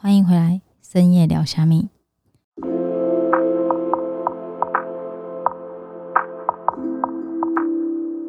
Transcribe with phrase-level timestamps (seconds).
[0.00, 1.88] 欢迎回来，深夜聊虾米。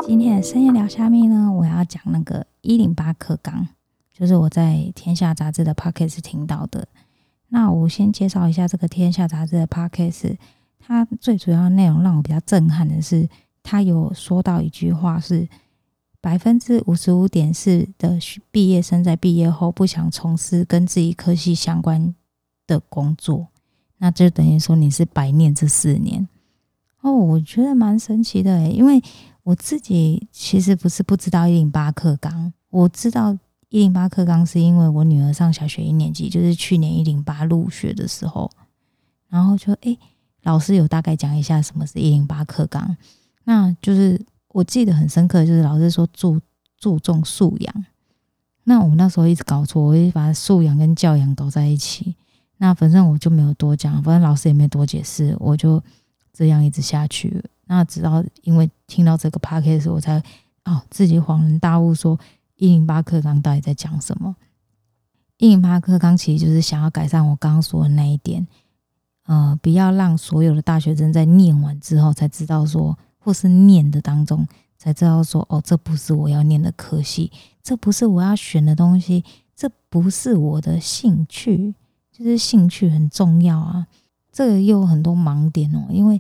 [0.01, 3.67] 今天的深夜聊虾米呢，我要讲那个一零八课纲，
[4.11, 6.87] 就是我在《天下》杂志的 p o c k e t 听到的。
[7.49, 10.39] 那我先介绍一下这个《天下》杂志的 p o c k e t
[10.79, 13.29] 它最主要内容让我比较震撼的是，
[13.61, 15.47] 它有说到一句话是。
[16.21, 18.19] 百分之五十五点四的
[18.51, 22.13] 毕业生在毕业后不想从事跟自己科系相关
[22.67, 23.47] 的工作，
[23.99, 26.27] 那就等于说你是白念这四年
[27.01, 27.13] 哦。
[27.13, 29.01] 我觉得蛮神奇的诶，因为
[29.43, 33.33] 我自己其实不是不知道一零八课纲，我知道
[33.69, 38.51] 一零八课纲是因为我女儿上小学一年级，就是去年一零八入学的时候，
[39.29, 39.97] 然后就诶，
[40.43, 42.97] 老师有大概讲一下什么是一零八课纲，
[43.45, 44.19] 那就是。
[44.59, 46.37] 我记得很深刻，就是老师说注
[46.77, 47.85] 注重素养。
[48.65, 52.13] 那我那时候一直搞错，我一直把素养跟教养搞在一起。
[52.57, 55.81] 那反正我就没有多讲，反正老师也没多解释，我就
[56.33, 57.41] 这样一直下去。
[57.67, 60.21] 那直到因为听到这个 p a c k a g e 我才
[60.65, 62.19] 哦自己恍然大悟，说
[62.57, 64.35] 一零八课纲到底在讲什么？
[65.37, 68.45] 一零八课纲其实就是想要改善我刚刚说的那一点，
[69.25, 72.97] 呃，不要让所有的大学生在念完之后才知道说。
[73.29, 79.23] 或是念的当中才知道说哦，这不是我要念的科系，这不是我要选的东西，
[79.55, 81.75] 这不是我的兴趣。
[82.11, 83.85] 就是兴趣很重要啊，
[84.31, 85.85] 这个又有很多盲点哦。
[85.91, 86.19] 因为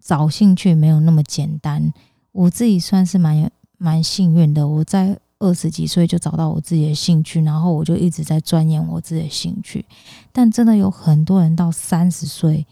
[0.00, 1.92] 找兴趣没有那么简单。
[2.30, 9.84] 我自己算是蛮蛮幸运的，我在二十几岁就找到我自己的兴趣，然后我就一直在钻研我自己的兴趣。
[10.30, 12.64] 但真的有很多人到三十岁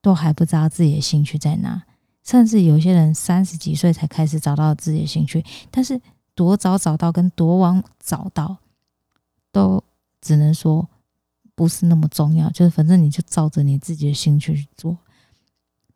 [0.00, 1.82] 都还不知道自己的兴趣在哪。
[2.22, 6.00] 甚至有些人三十几岁才开始找到自己的兴趣，但是
[6.34, 8.58] 多早找到跟多晚找到，
[9.50, 9.82] 都
[10.20, 10.88] 只能说
[11.54, 12.50] 不是那么重要。
[12.50, 14.96] 就是反正你就照着你自己的兴趣去做。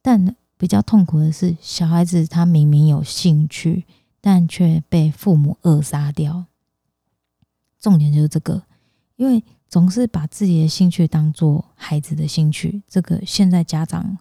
[0.02, 3.84] 但比较痛苦的是，小孩子他明明有兴趣，
[4.20, 6.46] 但却被父母扼杀掉。
[7.78, 8.62] 重点就是这个，
[9.16, 12.82] 因为总是把自己的兴趣当做孩子的兴趣。
[12.88, 14.18] 这个现在家长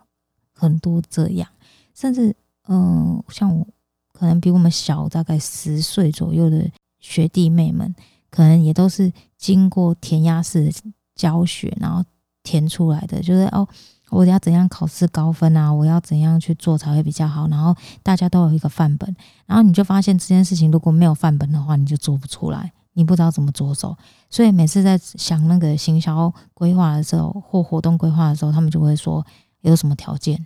[0.52, 1.50] 很多这样。
[1.94, 2.36] 甚至，
[2.68, 3.68] 嗯，像我
[4.12, 7.94] 可能比我们小大概十岁左右的学弟妹们，
[8.30, 10.72] 可能也都是经过填鸭式
[11.16, 12.04] 教学，然后
[12.42, 13.22] 填出来的。
[13.22, 13.68] 就是哦，
[14.10, 15.72] 我要怎样考试高分啊？
[15.72, 17.48] 我要怎样去做才会比较好？
[17.48, 19.16] 然后大家都有一个范本，
[19.46, 23.96] 然后你就发现这件事情如果没有范本的话，你就做不出来，你不知道怎么着手。
[24.30, 29.26] 所以每次在想那个行销规划的时候，或活动规划的时候，他们就会说
[29.62, 30.46] 有什么条件。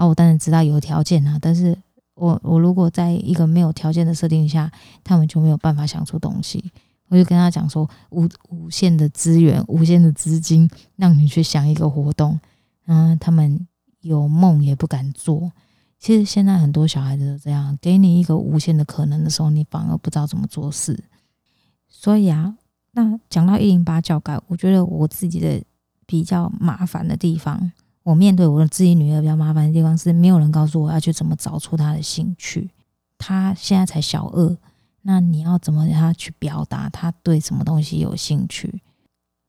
[0.00, 1.76] 啊，我当然知道有条件啊，但是
[2.14, 4.72] 我我如果在一个没有条件的设定下，
[5.04, 6.72] 他们就没有办法想出东西。
[7.08, 12.40] 我就跟他讲说，无无限的资源，无限的资金，让你去想一个活动，
[12.86, 13.66] 嗯，他们
[14.00, 15.52] 有梦也不敢做。
[15.98, 21.04] 其实现在很多小孩子都这样，给你一个无限的可能的时候，你反而不知道怎么做事。
[21.90, 22.56] 所以啊，
[22.92, 25.62] 那讲到一零八教改，我觉得我自己的
[26.06, 27.70] 比较麻烦的地方。
[28.10, 32.68] 我面对我的自己女儿比较麻烦的地方是，没有人告诉我要去怎么找出她的兴趣。
[33.16, 34.58] 她现在才小二，
[35.02, 38.82] 那你要怎么让她去表达她对什么东西有兴趣？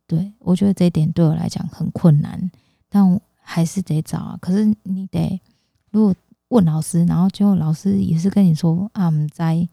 [0.06, 2.52] 对我觉得这一点对我来讲很困难，
[2.88, 4.38] 但还是得找啊。
[4.40, 5.42] 可是你得
[5.90, 6.14] 如果
[6.50, 9.68] 问老师，然后最后老师也是跟你说啊，我们在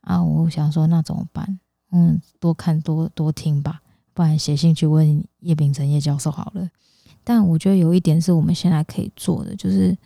[0.00, 1.60] 啊，我想说那怎么办？
[1.92, 3.82] 嗯，多看多多听吧，
[4.12, 6.68] 不然写信去问叶秉成叶教授好了。
[7.24, 9.96] 但我觉得有一点是我们现在可以做的，就是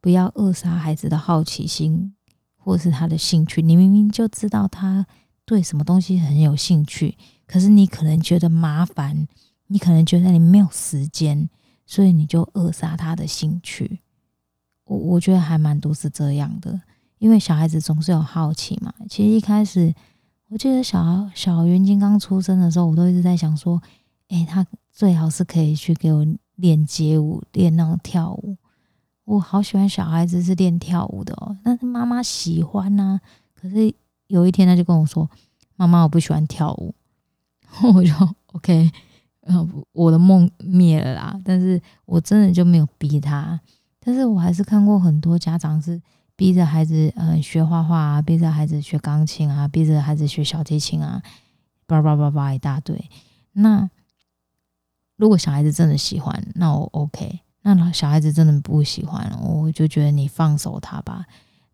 [0.00, 2.14] 不要扼杀孩子的好奇心，
[2.56, 3.62] 或是他的兴趣。
[3.62, 5.06] 你明明就知道他
[5.44, 9.26] 对什么东西很有兴趣，可是你可能觉得麻烦，
[9.68, 11.48] 你可能觉得你没有时间，
[11.86, 14.00] 所以你就扼杀他的兴趣。
[14.84, 16.80] 我我觉得还蛮多是这样的，
[17.18, 18.92] 因为小孩子总是有好奇嘛。
[19.08, 19.94] 其实一开始，
[20.48, 23.82] 我记得小小云晶刚出生的时候，我都一直在想说，
[24.28, 26.26] 诶，他最好是可以去给我。
[26.62, 28.56] 练街舞，练那种跳舞，
[29.24, 31.58] 我好喜欢小孩子是练跳舞的哦。
[31.64, 33.18] 但是妈妈喜欢呐，
[33.52, 33.92] 可是
[34.28, 35.28] 有一天他就跟我说
[35.74, 36.94] ：“妈妈，我不喜欢跳舞。
[37.92, 38.12] ”我就
[38.52, 38.90] OK，
[39.92, 41.40] 我的梦灭了啦。
[41.44, 43.60] 但是我真的就没有逼他。
[43.98, 46.00] 但是我还是看过很多家长是
[46.36, 51.20] 逼着孩子呃学画画啊，逼着孩子学钢琴啊，逼着孩子学小提琴啊，
[51.86, 53.10] 叭叭叭叭一大堆。
[53.52, 53.90] 那
[55.22, 57.38] 如果小孩子真的喜欢，那我 OK。
[57.62, 61.24] 那小孩子真的不喜欢，我就觉得你放手他吧。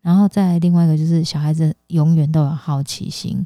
[0.01, 3.43] 然后再另外一个就是，小孩子永远都有好奇心，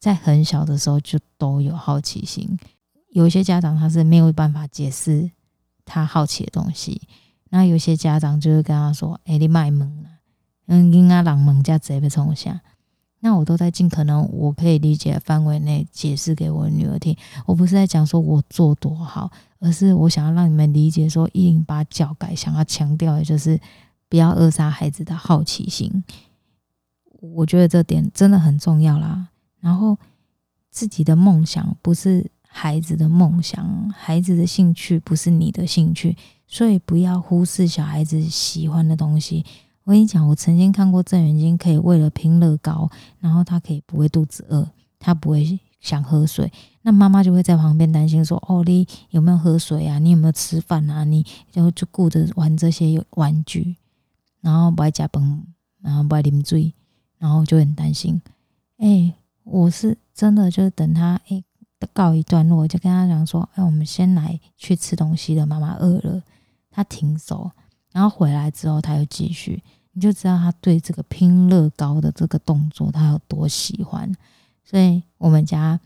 [0.00, 2.58] 在很小的时候就都有好奇心。
[3.10, 5.30] 有些家长他是没有办法解释
[5.84, 7.00] 他好奇的东西，
[7.50, 10.08] 那有些家长就是跟他说：“哎，你卖萌了，
[10.66, 12.60] 嗯，应该让萌家直接被冲下。”
[13.24, 17.16] 那我都在尽可能我可以理解范围内解释给我女儿听。
[17.46, 23.58] 我不是在讲说我做多好，而是我想要让你们理解说一零八教改想要强调的就是
[24.10, 26.04] 不要扼杀孩子的好奇心。
[27.20, 29.28] 我觉得这点真的很重要啦。
[29.58, 29.96] 然后
[30.70, 32.30] 自己的梦想不是。
[32.56, 36.16] 孩子的梦想，孩子的兴趣不是你的兴趣，
[36.46, 39.44] 所以不要忽视小孩子喜欢的东西。
[39.84, 42.90] 我跟你讲，我曾经看过郑元金可以为了拼乐高，
[43.20, 44.66] 然后他可以不会肚子饿，
[44.98, 46.50] 他不会想喝水，
[46.82, 49.98] 那妈妈就会在旁边担心说：“哦，你有没有喝水啊？
[49.98, 51.04] 你有没有吃饭啊？
[51.04, 53.76] 你就就顾着玩这些玩具，
[54.40, 55.42] 然后不爱加饭，
[55.80, 56.72] 然后不爱啉水，
[57.18, 58.20] 然后就很担心。
[58.78, 59.14] 哎，
[59.44, 61.42] 我是真的就是等他哎。”
[61.92, 66.22] 告一段落，就跟他讲说：“哎，我们先来去吃东西了，妈妈饿了。”
[66.72, 67.50] 他停手，
[67.94, 69.62] 然后回来之后，他又继续，
[69.92, 74.12] 你就知道他对这个拼乐高的这个动作他有多喜欢。
[74.62, 75.80] 所以，我们家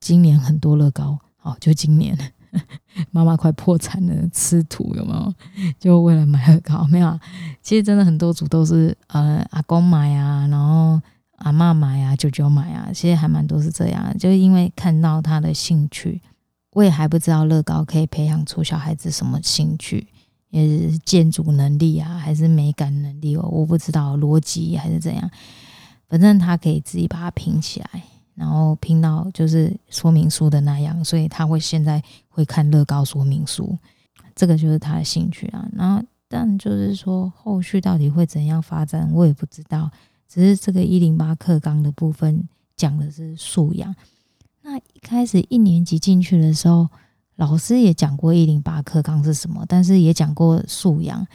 [0.00, 2.16] 今年很多乐高，好，就今年
[3.10, 5.34] 妈妈快破产了，吃土有没有？
[5.78, 7.20] 就为了买乐高，没有啊？
[7.60, 11.02] 其实真的很多组都是呃阿公买啊，然后。
[11.38, 16.22] 阿妈买啊，舅舅买啊，其实还蛮多是这样，就是因为看到他的兴趣，
[16.70, 20.06] 我也还不知道乐高可以培养出小孩子什么兴趣，
[20.54, 25.28] 也建筑能力啊，还是美感能力哦，我不知道逻辑还是怎样，
[26.08, 28.02] 反正他可以自己把它拼起来，
[28.36, 33.76] 然后拼到就是说明书的那样，所以他会现在会看乐高说明书，
[34.36, 35.68] 这个就是他的兴趣啊。
[35.72, 39.90] 然后，但就是说后续到底会怎样发展，我也不知道。
[40.28, 43.92] 只是这个一零八课纲的部分讲的是素养。
[44.62, 46.88] 那一开始一年级进去的时候，
[47.36, 51.26] 老师也讲过一零八课纲是什么，但是也讲过素养。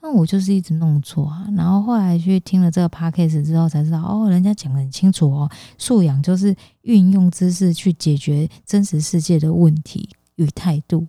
[0.00, 1.46] 那我就是一直弄错啊。
[1.56, 11.06] 然后后来去听了这个 podcast 之后，才知道哦，人家讲的很清楚哦，素养就是运用知识去解决真实世界的问题与态度。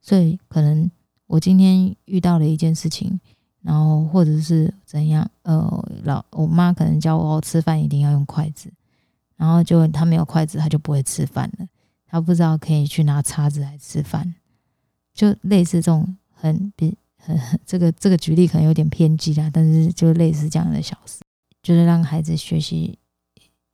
[0.00, 0.90] 所以可能
[1.26, 3.20] 我今天遇到了一件事情。
[3.60, 5.28] 然后或者是怎样？
[5.42, 8.72] 呃，老我妈可能教我吃饭一定要用筷子，
[9.36, 11.66] 然后就他没有筷子，他就不会吃饭了。
[12.08, 14.34] 他不知道可以去拿叉子来吃饭，
[15.14, 21.20] 就类似这种很比很很这个这个举例可能有点偏激啦，但是就类似这样的小事，
[21.62, 22.98] 就是让孩子学习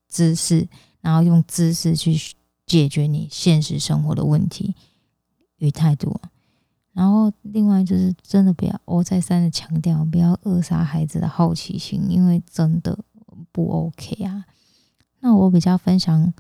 [0.09, 0.69] 知识，
[1.01, 2.15] 然后用知识去
[2.67, 4.75] 解决你现实生活的问题
[5.59, 6.21] 与态度。
[6.93, 12.97] 然后，另外就是真的不要，我再三的强调，不要扼杀孩子的好奇心，因为真的
[13.51, 14.45] 不 OK 啊。
[15.19, 16.33] 那我比较分享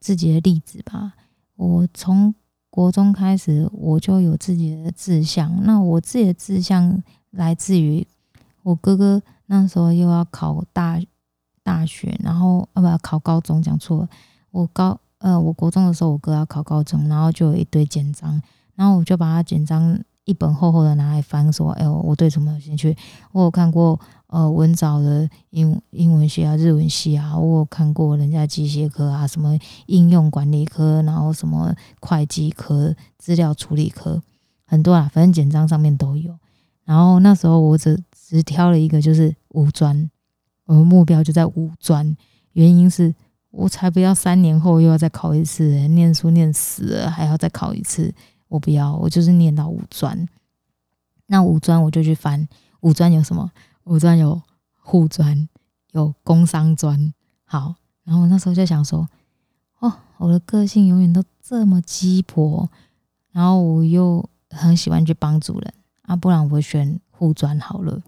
[0.00, 1.14] 自己的例子吧。
[1.56, 2.34] 我从
[2.70, 5.64] 国中开始，我就有自己的志向。
[5.64, 8.06] 那我自己的志向来自于
[8.62, 11.00] 我哥哥那时候又要考大
[11.62, 14.08] 大学，然后啊不考高中，讲错了。
[14.50, 18.42] 我高呃，我国中的时候，我哥要考高中，然后就有一堆简章。
[18.74, 22.96] 然后我就把它简章一本厚厚的拿来翻，说：“哎，我对什么有兴趣？
[23.32, 23.98] 我有看过
[24.28, 34.22] 呃文藻的英英文系啊、日文系啊，我有看过人家机械科啊、什么应用管理科，然后什么会计科、资料处理科，
[34.64, 36.38] 很多啊，反正简章上面都有。
[36.84, 40.08] 然后那时候我只只挑了一个，就是五专，
[40.66, 42.16] 我的目标就在五专，
[42.52, 43.12] 原因是
[43.50, 48.14] 我才不要三年后又要再考一次，念书念死了还要再考一次。”
[48.52, 50.28] 我不要，我就是念到五专。
[51.24, 52.46] 那五专我就去翻，
[52.80, 53.50] 五专有什么？
[53.84, 54.42] 五专有
[54.78, 55.48] 护专，
[55.92, 57.14] 有工商专。
[57.44, 59.08] 好，然后我那时候就想说，
[59.78, 62.68] 哦，我的个性永远都这么鸡婆，
[63.30, 68.02] 然后我又很喜欢去帮助人啊，不然我选护专好了。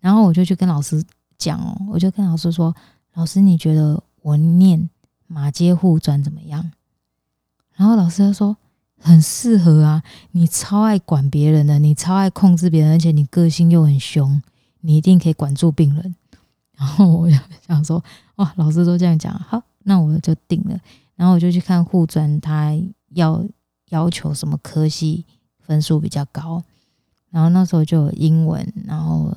[0.00, 1.04] 然后我就去跟老师
[1.38, 2.74] 讲哦，我就跟老师说，
[3.12, 4.90] 老师你觉得我念
[5.28, 6.72] 马街护专怎么样？
[7.76, 8.56] 然后老师就说。
[9.04, 10.02] 很适合啊！
[10.30, 14.40] 你超爱管别人的，你超爱控制别人，而且你个性又很凶，
[14.80, 16.16] 你一定可以管住病人。
[16.78, 18.02] 然后我就想说，
[18.36, 20.80] 哇，老师都这样讲，好，那我就定了。
[21.16, 22.72] 然后我就去看护专，他
[23.10, 23.44] 要
[23.90, 25.26] 要求什么科系
[25.60, 26.64] 分数比较高。
[27.30, 29.30] 然后那时候就有英文，然后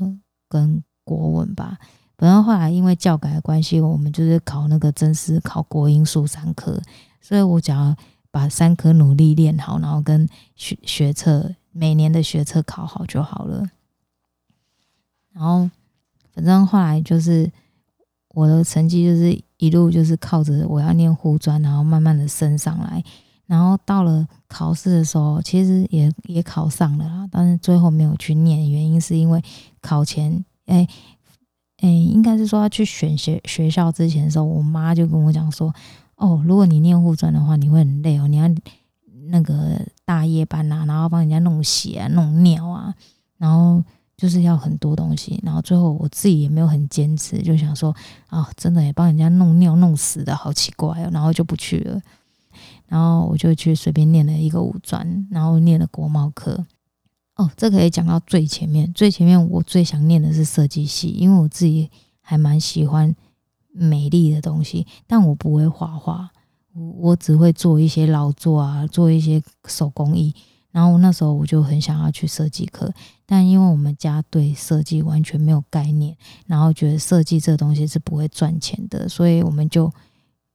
[0.48, 1.78] 跟国文吧。
[2.18, 6.82] 然后后来因为教改的关系，我们就是考那个真思考国英数三科，
[7.20, 7.94] 所以我只要。
[8.38, 13.68] 把三科努力练好，然后跟学学测每年的学测考好就好了。
[15.34, 15.68] 然后
[16.36, 17.52] 反正后来就是
[18.36, 23.04] 我的成绩就是一路就是靠着我要念护专，然后慢慢的升上来。
[23.48, 29.42] 然后到了考试的时候，其实也也考上了啦，但是最后没有去念，原因是因为
[29.82, 30.88] 考前，哎
[31.78, 35.74] 哎，应该是说要去选学学校之前的时候，我妈就跟我讲说，
[36.18, 38.50] 哦，如果你念护专的话，你会很累哦，你要
[39.30, 42.94] 那个大夜班呐，然后帮人家弄血啊、弄尿啊，
[43.38, 43.84] 然后
[44.16, 47.96] 就是要很多东西，然后最后我自己也没有很坚持，就想说，
[48.28, 52.02] 啊，真的也帮人家弄尿弄死的好奇怪哦，然后就不去了。
[52.88, 56.66] 然后我就去随便念了一个五专，然后念了国贸科。
[57.36, 63.14] 哦，这可以讲到最前面，最前面我最想念的是设计系，因为我自己还蛮喜欢
[63.78, 66.30] 美丽的东西，但我不会画画，
[66.74, 70.34] 我我只会做一些劳作啊，做一些手工艺。
[70.72, 72.94] 然后那时候我就很想要去设计课，
[73.26, 76.16] 但因为我们家对设计完全没有概念，
[76.46, 79.92] 然后觉得设计这东西是不会赚钱的，所以我们就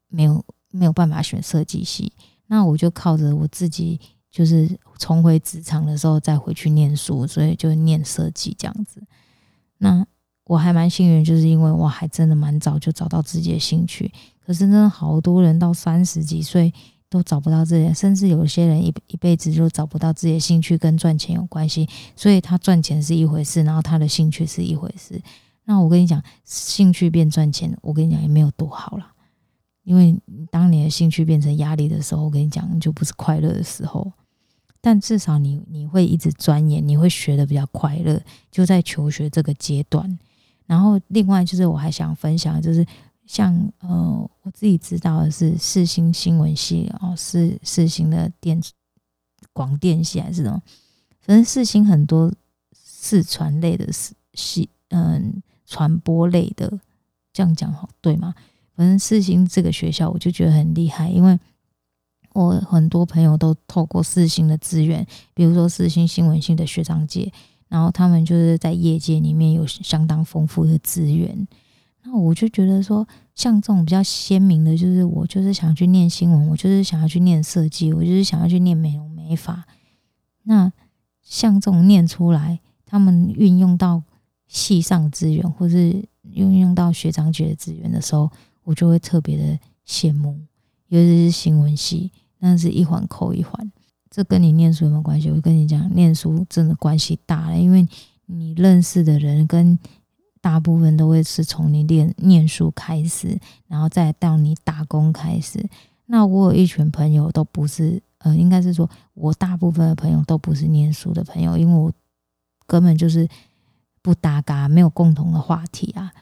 [0.08, 0.44] 没有。
[0.74, 2.10] 没有办法选设计系，
[2.46, 4.00] 那我就靠着我自己，
[4.30, 4.66] 就是
[4.98, 9.02] 重回职场的时候再回去念书，所以就念设计这样子。
[9.76, 10.06] 那
[10.44, 14.12] 我还蛮幸运，就是因为我还真的蛮早就找到自己的兴趣。
[14.44, 16.72] 可是真的好多人到三十几岁
[17.08, 21.88] 都找不到自己，甚至有些人一一辈子就找不到自己的兴趣跟赚钱有关系。
[22.16, 25.22] 所以他赚钱是一回事，然后他的兴趣是一回事。
[25.64, 29.06] 那我跟你讲，兴趣变赚钱，我跟你讲也没有多好了。
[29.84, 30.16] 因为
[30.50, 34.12] 当你的兴趣变成压力的时候，我跟你讲，就不是快乐的时候。
[34.80, 38.20] 但至少你你会一直钻研，你会学的比较快乐，
[38.50, 40.18] 就在求学这个阶段。
[40.72, 42.82] 然后另外就是我还想分享，就是
[43.26, 48.58] 像呃我自己知道的是四星新闻系哦，四四星的电
[49.52, 50.62] 广电系还是什么，
[51.20, 52.32] 反正四星很多
[52.72, 53.86] 四传类的
[54.32, 56.72] 系，嗯，传播类的，
[57.34, 58.34] 这样讲好对吗？
[58.74, 61.38] 反正四星这个学校，我就觉得很厉害，因为
[62.32, 67.30] 我很多朋友都透过四星的资源，比如说四星新闻系的学长姐，
[67.72, 71.48] 然后他们就是在业界里面有相当丰富的资源。
[72.02, 79.64] 那我就觉得说，像这种比较鲜明的，就是我就是想去念新闻，我就是想要去念设计，我就是想要去念美容美发。
[80.42, 80.70] 那
[81.22, 84.02] 像这种念出来，他们运用到
[84.46, 88.30] 系上资源，或是运用到学长姐的资源的时候，
[88.64, 90.38] 我就会特别的羡慕，
[90.88, 93.72] 尤其是新闻系，那是一环扣一环。
[94.14, 95.30] 这跟你念书有没有关系？
[95.30, 97.88] 我跟你讲，念书真的关系大了，因为
[98.26, 99.78] 你认识的人跟
[100.42, 105.66] 大部分都会是从你念念书开始，然后再到你打工开始。
[106.04, 111.90] 那我有一群朋友都不是，呃，应该是说我大部分的朋友都不是念书的朋友，因为我
[112.66, 113.26] 根本就是
[114.02, 116.12] 不搭嘎，没有共同的话题啊。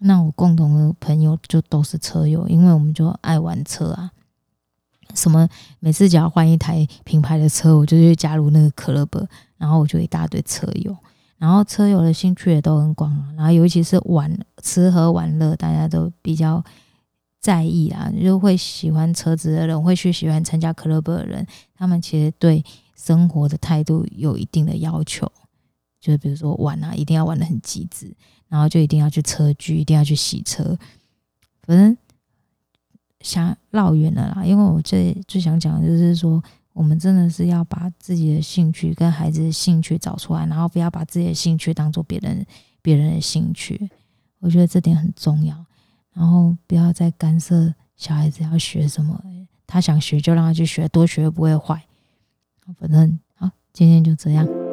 [0.00, 4.10] 那我共同的朋友就都是车友，因为我们就爱玩车啊。
[5.16, 5.48] 什么
[5.80, 10.96] 每次只要换一台品牌的车，我就去加入那个 club，然后我就一大堆车友。
[11.38, 13.10] 然后车友的兴趣也都很广。
[13.36, 14.32] 然后尤其是玩
[14.62, 16.64] 吃喝玩乐，大家都比较
[17.40, 25.30] 在意啊，就会喜欢车子的人，会去喜欢参加 club 的人，他们其实对生活的态度有一定的要求，
[26.00, 28.14] 就是比如说玩啊，一定要玩的很极致。
[28.48, 30.78] 然后就一定要去车居，一定要去洗车，
[31.62, 31.98] 反正
[33.26, 34.44] 想绕远了啦。
[34.44, 36.40] 因为我最最想讲的就是说，
[36.72, 42.46] 我们真的是要把自己的兴趣跟孩子的兴趣找出来，然后不要把自己的兴趣当做别人
[42.80, 43.90] 别人的兴趣。
[44.38, 45.56] 我觉得这点很重要。
[46.12, 49.20] 然后不要再干涉小孩子要学什么，
[49.66, 51.82] 他想学就让他去学，多学不会坏。
[52.78, 54.65] 反正好，今天就这样。